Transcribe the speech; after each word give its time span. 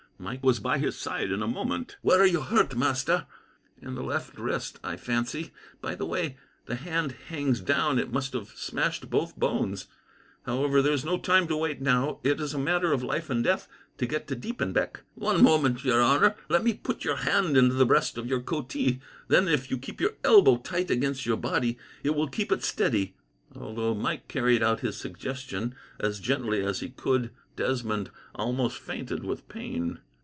Mike 0.23 0.43
was 0.43 0.59
by 0.59 0.77
his 0.77 0.95
side 0.95 1.31
in 1.31 1.41
a 1.41 1.47
moment. 1.47 1.97
"Where 2.03 2.21
are 2.21 2.27
you 2.27 2.41
hurt, 2.41 2.77
master?" 2.77 3.25
"In 3.81 3.95
the 3.95 4.03
left 4.03 4.37
wrist, 4.37 4.79
I 4.83 4.95
fancy. 4.95 5.51
By 5.81 5.95
the 5.95 6.05
way 6.05 6.37
the 6.67 6.75
hand 6.75 7.13
hangs 7.29 7.59
down, 7.59 7.97
it 7.97 8.13
must 8.13 8.33
have 8.33 8.49
smashed 8.49 9.09
both 9.09 9.35
bones. 9.35 9.87
However, 10.45 10.83
there 10.83 10.93
is 10.93 11.03
no 11.03 11.17
time 11.17 11.47
to 11.47 11.57
wait, 11.57 11.81
now. 11.81 12.19
It 12.21 12.39
is 12.39 12.53
a 12.53 12.59
matter 12.59 12.93
of 12.93 13.01
life 13.01 13.31
and 13.31 13.43
death 13.43 13.67
to 13.97 14.05
get 14.05 14.27
to 14.27 14.35
Diepenbeck." 14.35 14.99
"One 15.15 15.41
moment, 15.41 15.83
your 15.83 16.03
honour. 16.03 16.35
Let 16.49 16.63
me 16.63 16.75
put 16.75 17.03
your 17.03 17.15
hand 17.15 17.57
into 17.57 17.73
the 17.73 17.87
breast 17.87 18.15
of 18.15 18.27
your 18.27 18.41
coatee; 18.41 19.01
then, 19.27 19.47
if 19.47 19.71
you 19.71 19.79
keep 19.79 19.99
your 19.99 20.17
elbow 20.23 20.57
tight 20.57 20.91
against 20.91 21.25
your 21.25 21.37
body, 21.37 21.79
it 22.03 22.13
will 22.13 22.27
keep 22.27 22.51
it 22.51 22.61
steady." 22.63 23.15
Although 23.55 23.95
Mike 23.95 24.27
carried 24.27 24.61
out 24.61 24.81
his 24.81 24.97
suggestion 24.97 25.73
as 25.99 26.19
gently 26.19 26.63
as 26.63 26.79
he 26.81 26.89
could, 26.89 27.31
Desmond 27.55 28.11
almost 28.35 28.77
fainted 28.77 29.23
with 29.23 29.49
pain. 29.49 29.97